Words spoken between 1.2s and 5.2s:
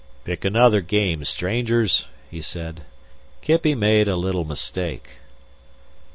strangers," he said. "Kippy made a little mistake."